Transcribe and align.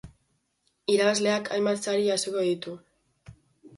Irabazleak 0.93 1.51
hainbat 1.57 1.85
sari 1.89 2.07
jasoko 2.07 2.47
ditu. 2.49 2.75